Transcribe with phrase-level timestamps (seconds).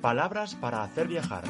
[0.00, 1.44] Palabras para hacer viajar.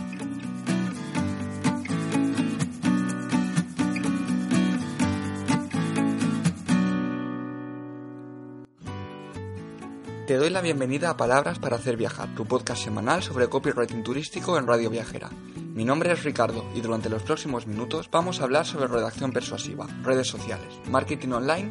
[10.27, 14.59] Te doy la bienvenida a Palabras para hacer viajar, tu podcast semanal sobre copywriting turístico
[14.59, 15.31] en Radio Viajera.
[15.57, 19.87] Mi nombre es Ricardo y durante los próximos minutos vamos a hablar sobre redacción persuasiva,
[20.03, 21.71] redes sociales, marketing online,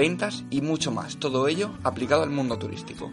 [0.00, 3.12] ventas y mucho más, todo ello aplicado al mundo turístico.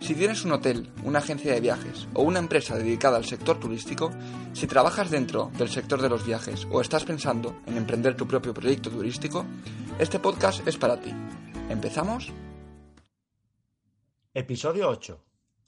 [0.00, 4.10] Si tienes un hotel, una agencia de viajes o una empresa dedicada al sector turístico,
[4.52, 8.52] si trabajas dentro del sector de los viajes o estás pensando en emprender tu propio
[8.52, 9.46] proyecto turístico,
[10.00, 11.12] este podcast es para ti.
[11.70, 12.32] ¿Empezamos?
[14.34, 15.24] Episodio 8.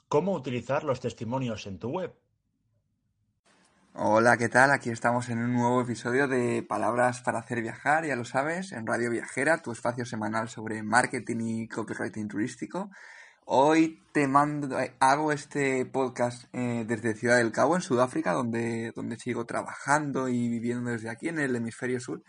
[0.08, 2.12] ¿Cómo utilizar los testimonios en tu web?
[3.98, 4.72] Hola, ¿qué tal?
[4.72, 8.86] Aquí estamos en un nuevo episodio de Palabras para hacer viajar, ya lo sabes, en
[8.86, 12.90] Radio Viajera, tu espacio semanal sobre marketing y copywriting turístico.
[13.46, 19.16] Hoy te mando, hago este podcast eh, desde Ciudad del Cabo, en Sudáfrica, donde, donde
[19.16, 22.22] sigo trabajando y viviendo desde aquí en el hemisferio sur.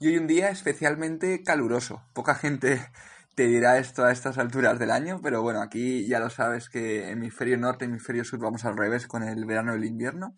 [0.00, 2.02] Y hoy un día especialmente caluroso.
[2.12, 2.86] Poca gente
[3.34, 7.08] te dirá esto a estas alturas del año, pero bueno, aquí ya lo sabes que
[7.10, 10.36] hemisferio norte, hemisferio sur vamos al revés con el verano y el invierno.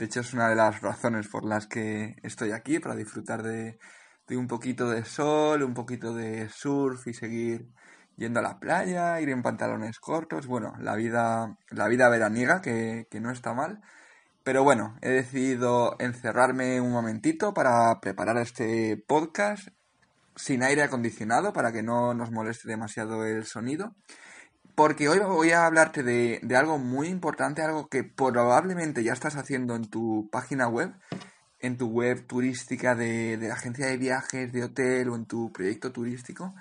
[0.00, 3.78] De hecho, es una de las razones por las que estoy aquí, para disfrutar de,
[4.26, 7.68] de un poquito de sol, un poquito de surf y seguir
[8.16, 13.08] yendo a la playa, ir en pantalones cortos, bueno, la vida, la vida veraniega que,
[13.10, 13.82] que no está mal.
[14.42, 19.68] Pero bueno, he decidido encerrarme un momentito para preparar este podcast
[20.34, 23.94] sin aire acondicionado para que no nos moleste demasiado el sonido.
[24.80, 29.76] Porque hoy voy a hablarte de, algo muy importante, algo que probablemente ya estás haciendo
[29.76, 30.94] en tu página web,
[31.58, 35.92] en tu web turística de, de agencia de viajes, de hotel o en tu proyecto
[35.92, 36.54] turístico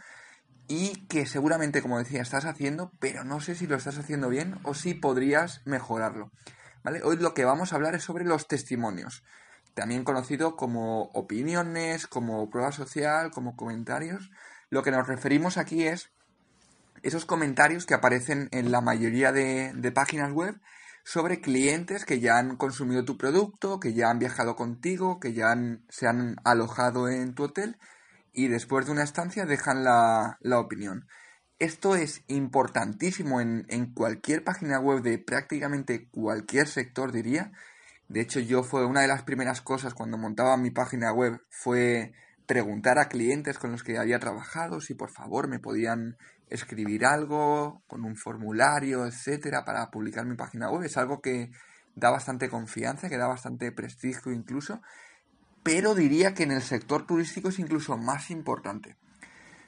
[0.68, 4.60] y que seguramente, como decía, estás haciendo, pero no sé si lo estás haciendo bien
[4.64, 6.30] o si podrías mejorarlo.
[6.84, 7.02] ¿Vale?
[7.04, 9.24] Hoy lo que vamos a hablar es sobre los testimonios
[9.76, 14.30] también conocido como opiniones, como prueba social, como comentarios.
[14.70, 16.12] Lo que nos referimos aquí es
[17.04, 20.60] esos comentarios que aparecen en la mayoría de, páginas web
[21.04, 25.56] sobre clientes que ya han consumido tu producto, que ya han viajado contigo, que ya
[25.90, 27.78] se han alojado en tu hotel
[28.32, 31.08] y después de una estancia dejan la, opinión.
[31.58, 37.52] Esto es importantísimo en, en, cualquier página web de prácticamente cualquier sector, diría,
[38.10, 42.12] de hecho, yo fue una de las primeras cosas cuando montaba mi página web fue
[42.48, 46.18] preguntar a clientes con los que había trabajado si por favor me podían
[46.50, 50.84] escribir algo con un formulario, etcétera, para publicar mi página web.
[50.84, 51.52] Es algo que
[51.96, 54.82] da bastante confianza, que da bastante prestigio incluso,
[55.64, 58.98] pero diría que en el sector turístico es incluso más importante.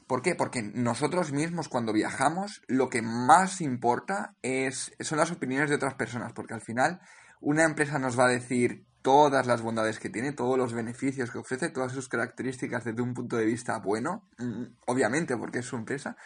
[0.07, 0.35] ¿Por qué?
[0.35, 5.93] Porque nosotros mismos cuando viajamos lo que más importa es, son las opiniones de otras
[5.93, 6.99] personas, porque al final
[7.39, 11.39] una empresa nos va a decir todas las bondades que tiene, todos los beneficios que
[11.39, 15.75] ofrece, todas sus características desde un punto de vista bueno, mm, obviamente porque es su
[15.75, 16.17] empresa,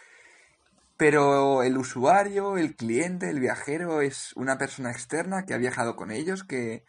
[0.97, 6.11] pero el usuario, el cliente, el viajero es una persona externa que ha viajado con
[6.11, 6.83] ellos, que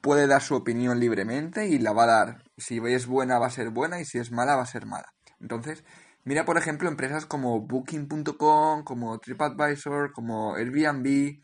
[0.00, 2.44] puede dar su opinión libremente y la va a dar.
[2.56, 5.14] Si es buena va a ser buena y si es mala va a ser mala.
[5.40, 5.84] Entonces,
[6.24, 11.40] mira por ejemplo empresas como booking.com, como TripAdvisor, como Airbnb,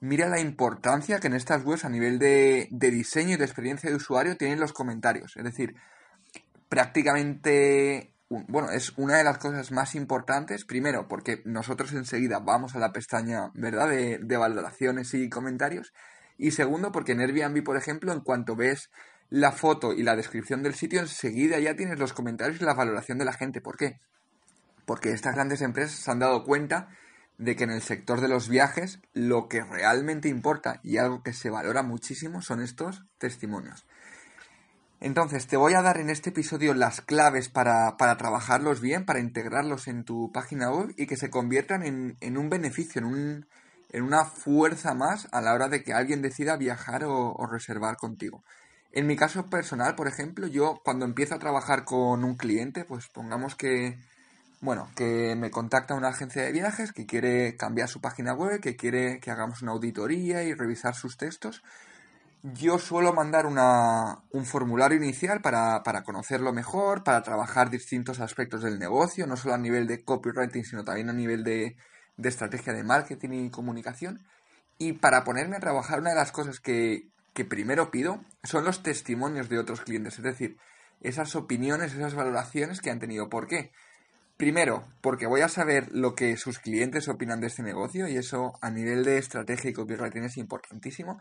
[0.00, 3.96] mira la importancia que en estas webs a nivel de, diseño y de experiencia de
[3.96, 5.36] usuario tienen los comentarios.
[5.36, 5.76] Es decir,
[6.68, 8.11] prácticamente,
[8.48, 12.92] bueno, es una de las cosas más importantes, primero porque nosotros enseguida vamos a la
[12.92, 15.92] pestaña, ¿verdad?, de, de valoraciones y comentarios.
[16.38, 18.90] Y segundo, porque en Airbnb, por ejemplo, en cuanto ves
[19.30, 23.18] la foto y la descripción del sitio, enseguida ya tienes los comentarios y la valoración
[23.18, 23.60] de la gente.
[23.60, 24.00] ¿Por qué?
[24.84, 26.88] Porque estas grandes empresas se han dado cuenta
[27.38, 31.32] de que en el sector de los viajes lo que realmente importa y algo que
[31.32, 33.86] se valora muchísimo son estos testimonios.
[35.04, 39.88] Entonces, te voy a dar en este episodio las claves para, trabajarlos bien, para integrarlos
[39.88, 43.46] en tu página web y que se conviertan en, un beneficio, en, un,
[43.90, 48.44] en, una fuerza más a la hora de que alguien decida viajar o reservar contigo.
[48.92, 53.08] En mi caso personal, por ejemplo, yo cuando empiezo a trabajar con un cliente, pues
[53.08, 53.98] pongamos que,
[54.60, 58.76] bueno, que me contacta una agencia de viajes que quiere cambiar su página web, que
[58.76, 61.64] quiere que hagamos una auditoría y revisar sus textos.
[62.44, 68.62] Yo suelo mandar una, un formulario inicial para, para, conocerlo mejor, para trabajar distintos aspectos
[68.62, 71.76] del negocio, no solo a nivel de copywriting, sino también a nivel de,
[72.16, 74.26] de estrategia de marketing y comunicación.
[74.76, 78.82] Y para ponerme a trabajar, una de las cosas que, que primero pido son los
[78.82, 80.56] testimonios de otros clientes, es decir,
[81.00, 83.28] esas opiniones, esas valoraciones que han tenido.
[83.28, 83.70] ¿Por qué?
[84.36, 88.58] Primero, porque voy a saber lo que sus clientes opinan de este negocio y eso
[88.60, 91.20] a nivel de estrategia y copywriting es importantísimo.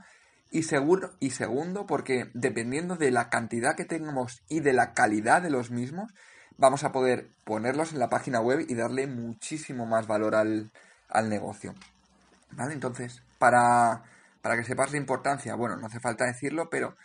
[0.53, 5.41] Y, seguro, y segundo, porque dependiendo de la cantidad que tengamos y de la calidad
[5.41, 6.13] de los mismos,
[6.57, 10.71] vamos a poder ponerlos en la página web y darle muchísimo más valor al,
[11.07, 11.73] al negocio.
[12.51, 12.73] ¿Vale?
[12.73, 14.03] Entonces, para,
[14.41, 16.97] para que sepas la importancia, bueno, no hace falta decirlo, pero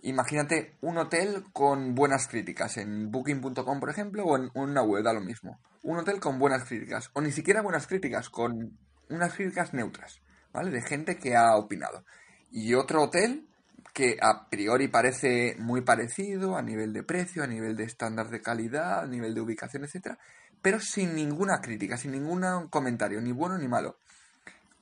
[0.00, 5.12] imagínate un hotel con buenas críticas en booking.com, por ejemplo, o en una web, da
[5.12, 5.60] lo mismo.
[5.82, 8.78] Un hotel con buenas críticas, o ni siquiera buenas críticas, con
[9.10, 10.70] unas críticas neutras, ¿vale?
[10.70, 12.04] De gente que ha opinado
[12.50, 13.46] y otro hotel
[13.92, 18.40] que a priori parece muy parecido a nivel de precio, a nivel de estándar de
[18.40, 20.18] calidad, a nivel de ubicación, etcétera,
[20.62, 23.98] pero sin ninguna crítica, sin ningún comentario, ni bueno ni malo.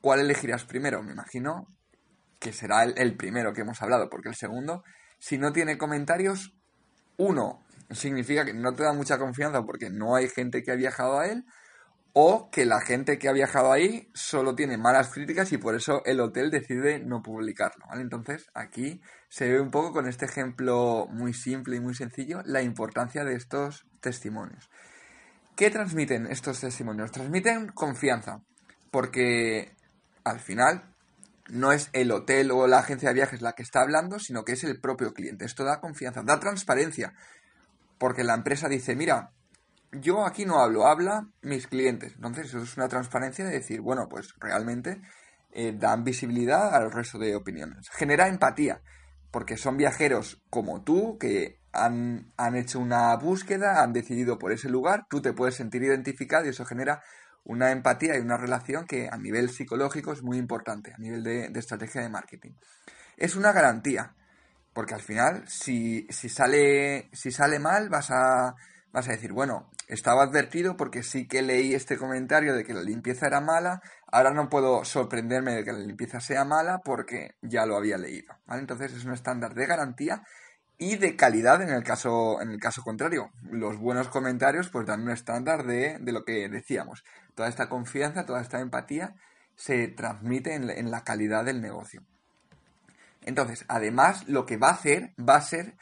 [0.01, 1.03] ¿Cuál elegirás primero?
[1.03, 1.67] Me imagino
[2.39, 4.85] que será el, el primero que hemos hablado, porque el segundo,
[5.19, 6.55] si no tiene comentarios,
[7.17, 11.19] uno, significa que no te da mucha confianza porque no hay gente que ha viajado
[11.19, 11.45] a él,
[12.13, 16.03] o que la gente que ha viajado ahí solo tiene malas críticas y por eso
[16.05, 17.85] el hotel decide no publicarlo.
[17.95, 22.63] Entonces aquí se ve un poco con este ejemplo muy simple y muy sencillo la
[22.63, 24.69] importancia de estos testimonios.
[25.57, 27.11] ¿Qué transmiten estos testimonios?
[27.11, 28.43] Transmiten confianza,
[28.91, 29.75] porque
[30.25, 30.95] al final
[31.49, 34.53] no es el hotel o la agencia de viajes la que está hablando, sino que
[34.53, 35.45] es el propio cliente.
[35.45, 37.15] Esto da confianza, da transparencia,
[37.99, 39.33] porque la empresa dice, mira,
[39.93, 42.13] yo aquí no hablo, habla mis clientes.
[42.15, 45.01] Entonces, eso es una transparencia de decir, bueno, pues realmente
[45.53, 47.89] eh, dan visibilidad al resto de opiniones.
[47.91, 48.83] Genera empatía,
[49.31, 54.69] porque son viajeros como tú que han, han hecho una búsqueda, han decidido por ese
[54.69, 57.03] lugar, tú te puedes sentir identificado y eso genera
[57.45, 61.49] una empatía y una relación que a nivel psicológico es muy importante, a nivel de,
[61.49, 62.53] de estrategia de marketing.
[63.17, 64.15] Es una garantía,
[64.75, 68.55] porque al final, si, si, sale, si sale mal, vas a
[68.93, 72.83] vas a decir, bueno, estaba advertido porque sí que leí este comentario de que la
[72.83, 73.83] limpieza era mala,
[74.13, 78.35] ahora no puedo sorprenderme de que la limpieza sea mala porque ya lo había leído.
[78.49, 80.23] Entonces es un estándar de garantía
[80.77, 83.31] y de calidad en el caso, en el caso contrario.
[83.51, 87.03] Los buenos comentarios pues dan un estándar de, de lo que decíamos.
[87.35, 89.15] Toda esta confianza, toda esta empatía
[89.57, 92.05] se transmite en la calidad del negocio.
[93.29, 95.75] Entonces, además, lo que va a hacer va a ser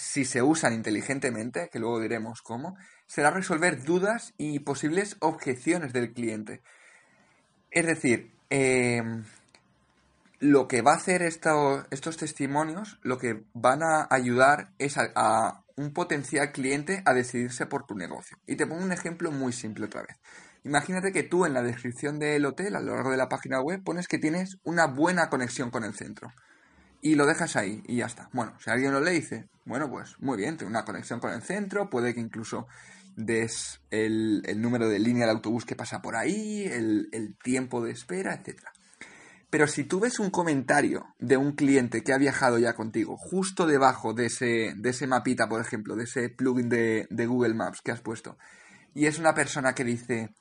[0.00, 2.76] si se usan inteligentemente, que luego diremos cómo,
[3.06, 6.62] será resolver dudas y posibles objeciones del cliente.
[7.70, 9.24] Es decir, em,
[10.38, 15.64] lo que va a hacer estos testimonios, lo que van a ayudar es a, a,
[15.76, 18.38] un potencial cliente a decidirse por tu negocio.
[18.46, 20.18] Y te pongo un ejemplo muy simple otra vez.
[20.64, 23.82] Imagínate que tú en la descripción del hotel, a lo largo de la página web,
[23.84, 26.32] pones que tienes una buena conexión con el centro
[27.02, 28.28] y lo dejas ahí y ya está.
[28.32, 31.42] Bueno, si alguien lo le dice, bueno, pues muy bien, tiene una conexión con el
[31.42, 32.66] centro, puede que incluso
[33.16, 37.92] des el, número de línea del autobús que pasa por ahí, el, el tiempo de
[37.92, 38.60] espera, etc.
[39.50, 43.66] Pero si tú ves un comentario de un cliente que ha viajado ya contigo, justo
[43.66, 47.80] debajo de ese, de ese mapita, por ejemplo, de ese plugin de, de Google Maps
[47.82, 48.38] que has puesto,
[48.94, 50.34] y es una persona que dice,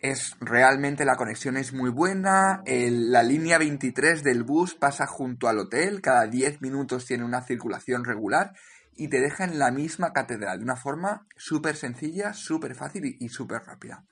[0.00, 2.62] es realmente la conexión es muy buena.
[2.66, 8.04] la línea 23 del bus pasa junto al hotel, cada 10 minutos tiene una circulación
[8.04, 8.52] regular
[8.94, 13.28] y te deja en la misma catedral de una forma súper sencilla, súper fácil y,
[13.28, 14.04] súper rápida.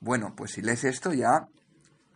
[0.00, 1.48] Bueno, pues si lees esto ya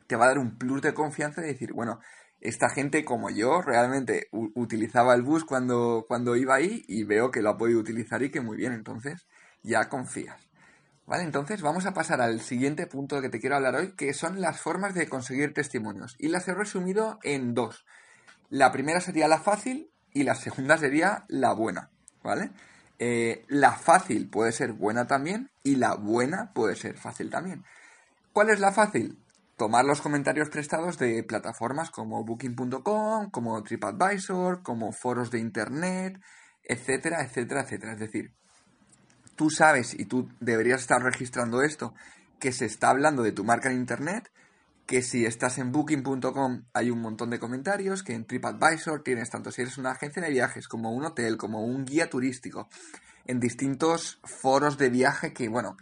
[0.07, 2.01] te va a dar un plus de confianza de decir, bueno,
[2.41, 7.43] esta gente como yo realmente utilizaba el bus cuando, cuando iba ahí y veo que
[7.43, 9.27] lo ha podido utilizar y que muy bien, entonces
[9.63, 10.48] ya confías.
[11.09, 14.43] Vale, entonces vamos a pasar al siguiente punto que te quiero hablar hoy, que son
[14.43, 16.15] las formas de conseguir testimonios.
[16.19, 17.87] Y las he resumido en dos.
[18.51, 21.89] La primera sería la fácil y la segunda sería la buena,
[22.23, 22.51] ¿vale?
[22.99, 27.65] Eh, la fácil puede ser buena también y la buena puede ser fácil también.
[28.35, 29.19] ¿Cuál es la fácil?
[29.57, 36.21] Tomar los comentarios prestados de plataformas como booking.com, como TripAdvisor, como foros de internet,
[36.65, 37.93] etcétera, etcétera, etcétera.
[37.95, 38.35] Es decir,
[39.39, 41.95] tú sabes y tú deberías estar registrando esto,
[42.41, 44.33] que se está hablando de tu marca en Internet,
[44.85, 49.53] que si estás en booking.com hay un montón de comentarios, que en TripAdvisor tienes tanto
[49.53, 52.69] si eres una agencia de viajes como un hotel, como un guía turístico,
[53.27, 55.77] en distintos foros de viaje que, bueno,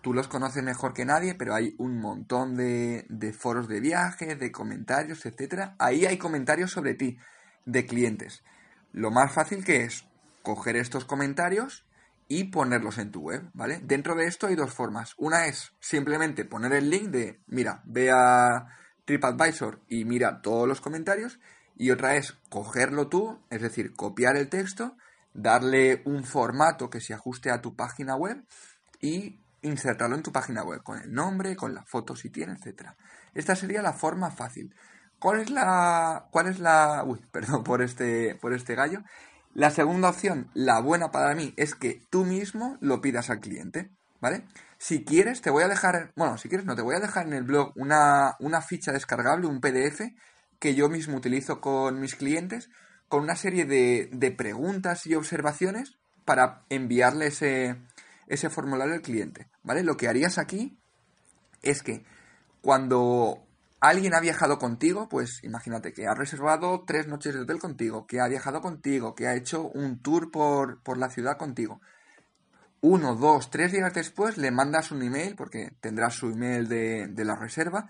[0.00, 4.52] tú los conoces mejor que nadie, pero hay un montón de, foros de viaje, de
[4.52, 5.74] comentarios, etcétera.
[5.80, 7.18] Ahí hay comentarios sobre ti,
[7.64, 8.44] de clientes.
[8.92, 10.04] Lo más fácil que es
[10.42, 11.84] coger estos comentarios
[12.28, 13.80] y ponerlos en tu web, ¿vale?
[13.82, 15.14] Dentro de esto hay dos formas.
[15.18, 18.66] Una es simplemente poner el link de, mira, ve a
[19.04, 21.38] TripAdvisor y mira todos los comentarios.
[21.76, 24.96] Y otra es cogerlo tú, es decir, copiar el texto,
[25.32, 28.44] darle un formato que se ajuste a tu página web
[29.00, 32.90] y insertarlo en tu página web, con el nombre, con la foto si tiene, etc.
[33.34, 34.74] Esta sería la forma fácil.
[35.18, 36.28] ¿Cuál es la.
[36.30, 37.02] cuál es la.
[37.04, 39.02] Uy, perdón por este, por este gallo.
[39.54, 43.88] La segunda opción, la buena para mí, es que tú mismo lo pidas al cliente,
[44.20, 44.42] ¿vale?
[44.78, 47.34] Si quieres, te voy a dejar, bueno, si quieres no, te voy a dejar en
[47.34, 50.00] el blog una, una ficha descargable, un PDF,
[50.58, 52.68] que yo mismo utilizo con mis clientes,
[53.08, 57.76] con una serie de, de preguntas y observaciones para enviarle ese,
[58.26, 59.84] ese formulario al cliente, ¿vale?
[59.84, 60.76] Lo que harías aquí
[61.62, 62.04] es que
[62.60, 63.43] cuando
[63.88, 68.20] alguien ha viajado contigo, pues imagínate que ha reservado tres noches de hotel contigo, que
[68.20, 71.80] ha viajado contigo, que ha hecho un tour por, por la ciudad contigo.
[72.80, 77.24] Uno, dos, tres días después le mandas un email, porque tendrás su email de, de
[77.24, 77.88] la reserva,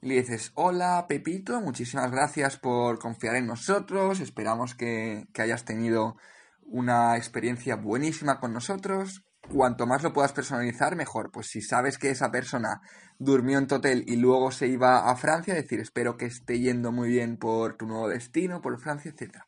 [0.00, 5.64] y le dices, hola Pepito, muchísimas gracias por confiar en nosotros, esperamos que, que hayas
[5.64, 6.16] tenido
[6.62, 11.30] una experiencia buenísima con nosotros, cuanto más lo puedas personalizar, mejor.
[11.30, 12.80] Pues si sabes que esa persona
[13.18, 16.92] durmió en tu hotel y luego se iba a Francia, decir, espero que esté yendo
[16.92, 19.38] muy bien por tu nuevo destino, por Francia, etc.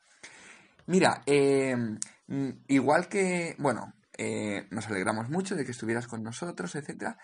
[0.86, 1.76] Mira, eh,
[2.68, 7.16] igual que, bueno, eh, nos alegramos mucho de que estuvieras con nosotros, etc.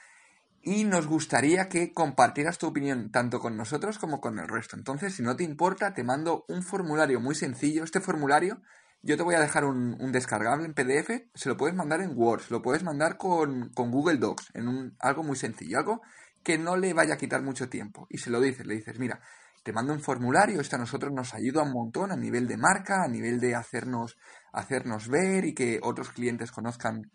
[0.62, 4.76] Y nos gustaría que compartieras tu opinión tanto con nosotros como con el resto.
[4.76, 7.84] Entonces, si no te importa, te mando un formulario muy sencillo.
[7.84, 8.62] Este formulario
[9.04, 12.44] yo te voy a dejar un, descargable en PDF, se lo puedes mandar en Word,
[12.48, 16.00] lo puedes mandar con, Google Docs, en un, algo muy sencillo, algo
[16.42, 18.06] que no le vaya a quitar mucho tiempo.
[18.08, 19.20] Y se lo dices, le dices, mira,
[19.62, 23.02] te mando un formulario, esto a nosotros nos ayuda un montón a nivel de marca,
[23.04, 24.16] a nivel de hacernos,
[24.52, 27.10] hacernos ver y que otros clientes conozcan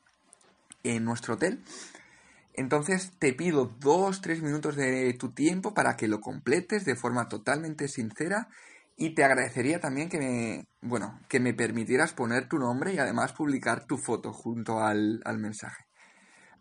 [0.84, 1.64] en nuestro hotel.
[2.54, 7.28] Entonces te pido dos, tres minutos de tu tiempo para que lo completes de forma
[7.30, 8.48] totalmente sincera
[9.00, 13.32] y te agradecería también que me, bueno, que me permitieras poner tu nombre y además
[13.32, 15.86] publicar tu foto junto al, mensaje.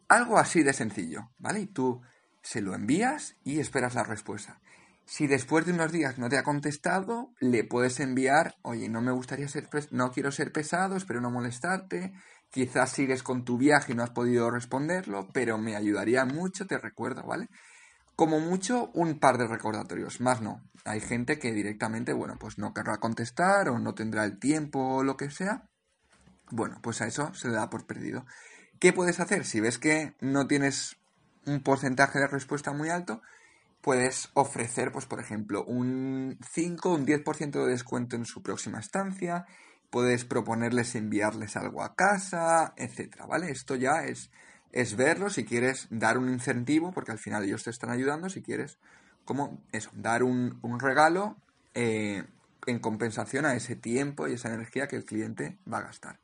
[0.09, 1.61] Algo así de sencillo, ¿vale?
[1.61, 2.01] Y tú
[2.41, 4.61] se lo envías y esperas la respuesta.
[5.05, 9.11] Si después de unos días no te ha contestado, le puedes enviar, oye, no me
[9.11, 12.13] gustaría ser, no quiero ser pesado, espero no molestarte,
[12.51, 16.79] quizás sigues con tu viaje y no has podido responderlo, pero me ayudaría mucho, te
[16.79, 17.49] recuerdo, ¿vale?
[18.19, 20.61] Como mucho, un par de recordatorios, más no.
[20.85, 25.05] Hay gente que directamente, bueno, pues no querrá contestar o no tendrá el tiempo o
[25.05, 25.69] lo que sea.
[26.51, 28.27] Bueno, pues a eso se le da por perdido.
[28.81, 29.45] ¿Qué puedes hacer?
[29.45, 30.97] Si ves que no tienes
[31.47, 33.23] un porcentaje de respuesta muy alto,
[33.83, 39.47] puedes ofrecer, pues por ejemplo, un 5 un 10% de descuento en su próxima estancia,
[39.91, 43.53] puedes proponerles enviarles algo a casa, etcétera, ¿vale?
[43.53, 44.33] Esto ya es
[44.73, 48.43] es verlo si quieres dar un incentivo, porque al final ellos te están ayudando, si
[48.43, 48.79] quieres,
[49.25, 51.37] como eso, dar un, regalo
[51.75, 52.25] eh,
[52.67, 56.21] en compensación a ese tiempo y esa energía que el cliente va a gastar.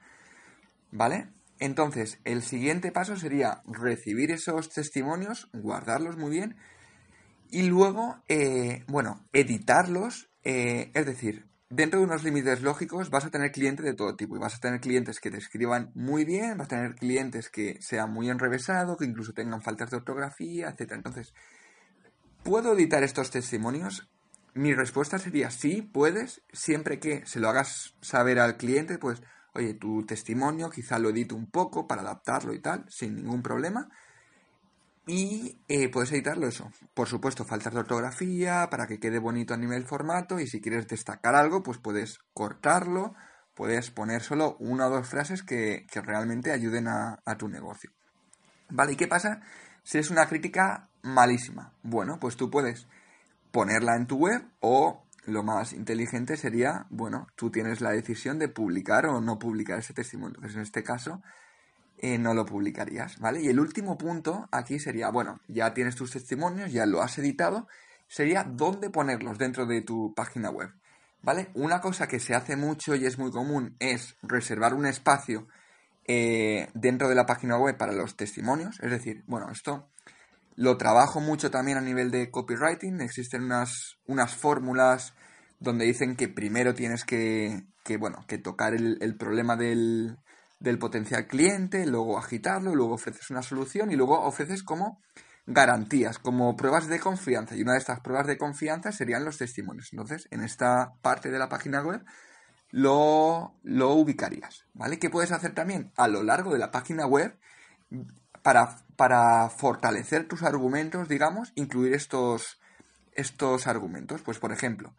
[0.91, 1.29] ¿Vale?
[1.59, 6.57] Entonces, el siguiente paso sería recibir esos testimonios, guardarlos muy bien
[7.51, 13.31] y luego, eh, bueno, editarlos, eh, es decir, dentro de unos límites lógicos vas a
[13.31, 16.59] tener clientes de todo tipo y vas a tener clientes que te escriban muy bien,
[16.59, 20.93] vas a tener clientes que sean muy enrevesados, que incluso tengan faltas de ortografía, etc.
[20.93, 21.35] Entonces,
[22.43, 24.09] ¿puedo editar estos testimonios?
[24.55, 29.75] Mi respuesta sería sí, puedes, siempre que se lo hagas saber al cliente, pues, oye,
[29.75, 33.89] tu testimonio quizá lo edito un poco para adaptarlo y tal, sin ningún problema.
[35.07, 36.71] Y eh, puedes editarlo eso.
[36.95, 40.41] Por supuesto, faltas de ortografía para que quede bonito a nivel formato.
[40.41, 43.15] Y si quieres destacar algo, pues puedes cortarlo.
[43.55, 47.91] Puedes poner solo una o dos frases que, realmente ayuden a, a, tu negocio.
[48.71, 48.93] ¿Vale?
[48.93, 49.43] ¿Y qué pasa
[49.83, 51.73] si es una crítica malísima?
[51.83, 52.89] Bueno, pues tú puedes
[53.53, 58.49] ponerla en tu web o lo más inteligente sería, bueno, tú tienes la decisión de
[58.49, 60.37] publicar o no publicar ese testimonio.
[60.37, 61.23] Entonces, en este caso,
[62.05, 63.41] eh, no lo publicarías, ¿vale?
[63.41, 67.67] Y el último punto aquí sería, bueno, ya tienes tus testimonios, ya lo has editado,
[68.09, 70.69] sería dónde ponerlos dentro de tu página web,
[71.23, 71.49] ¿vale?
[71.55, 75.49] Una cosa que se hace mucho y es muy común es reservar un espacio
[76.07, 79.89] eh, dentro de la página web para los testimonios, es decir, bueno, esto
[80.57, 85.15] lo trabajo mucho también a nivel de copywriting, existen unas, unas fórmulas
[85.59, 90.19] donde dicen que primero tienes que, que bueno, que tocar el problema del,
[90.65, 95.01] del potencial cliente, luego agitarlo, luego ofreces una solución y luego ofreces como
[95.47, 97.55] garantías, como pruebas de confianza.
[97.55, 99.91] Y una de estas pruebas de confianza serían los testimonios.
[99.93, 102.03] Entonces, en esta parte de la página web
[102.71, 104.65] lo, lo ubicarías.
[104.73, 104.99] ¿Vale?
[104.99, 105.93] ¿Qué puedes hacer también?
[105.97, 107.39] A lo largo de la página web,
[108.43, 112.59] para, para fortalecer tus argumentos, digamos, incluir estos,
[113.13, 114.23] estos argumentos.
[114.23, 114.95] Pues, por ejemplo,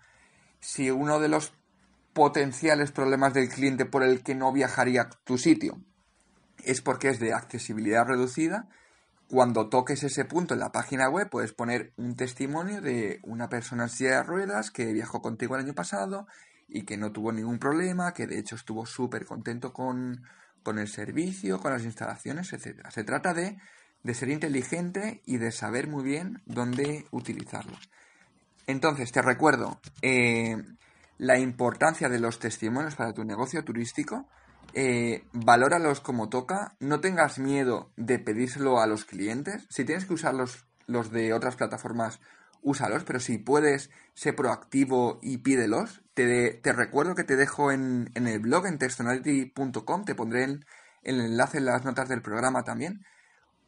[0.59, 1.53] si uno de los
[2.15, 5.79] potenciales problemas del cliente por el que no viajaría tu sitio
[6.63, 8.67] es porque es de accesibilidad reducida,
[9.27, 13.87] cuando toques ese punto en la página web puedes poner un testimonio de una persona
[13.87, 16.27] silla de ruedas que viajó contigo el año pasado
[16.67, 20.23] y que no tuvo ningún problema, que de hecho estuvo súper contento con,
[20.63, 22.87] con el servicio, con las instalaciones, etc.
[22.89, 23.57] Se trata de,
[24.03, 27.89] de ser inteligente y de saber muy bien dónde utilizarlos.
[28.67, 30.57] Entonces, te recuerdo eh,
[31.17, 34.27] la importancia de los testimonios para tu negocio turístico.
[34.73, 36.75] Eh, valóralos como toca.
[36.79, 39.65] No tengas miedo de pedírselo a los clientes.
[39.69, 40.65] Si tienes que usar los,
[41.11, 42.19] de otras plataformas,
[42.61, 46.03] úsalos, pero si puedes, sé proactivo y pídelos.
[46.13, 50.65] Te, te recuerdo que te dejo en, en el blog, en textonality.com, te pondré el
[51.21, 53.05] enlace en las notas del programa también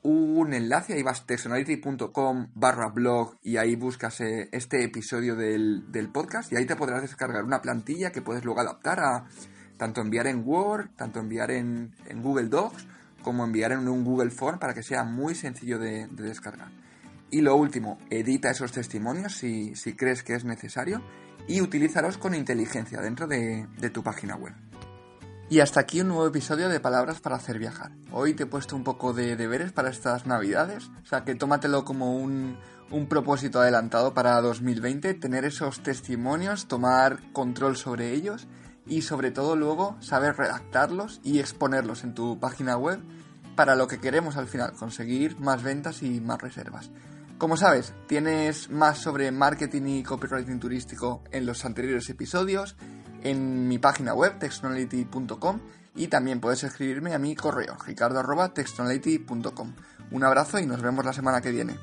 [0.03, 6.51] un enlace, ahí vas textonality.com barra blog y ahí buscas eh, este episodio del, podcast
[6.51, 9.25] y ahí te podrás descargar una plantilla que puedes luego adaptar a
[9.77, 12.87] tanto enviar en Word, tanto enviar en, Google Docs,
[13.21, 16.69] como enviar en un Google Form para que sea muy sencillo de, descargar.
[17.29, 21.01] Y lo último, edita esos testimonios si, crees que es necesario
[21.47, 24.53] y utilízalos con inteligencia dentro de tu página web.
[25.49, 27.93] Y hasta aquí un nuevo episodio de Palabras para hacer viajar.
[28.11, 31.85] Hoy te he puesto un poco de deberes para estas navidades, o sea que tómatelo
[31.85, 32.57] como un,
[32.91, 38.45] un propósito adelantado para 2020, tener esos testimonios, tomar control sobre ellos
[38.85, 42.99] y sobre todo luego saber redactarlos y exponerlos en tu página web
[43.55, 46.91] para lo que queremos al final, conseguir más ventas y más reservas.
[47.37, 52.75] Como sabes, tienes más sobre marketing y copywriting turístico en los anteriores episodios
[53.29, 55.59] en mi página web textonality.com
[55.95, 59.73] y también puedes escribirme a mi correo ricardo.textonality.com.
[60.11, 61.75] Un abrazo y nos vemos la semana que viene.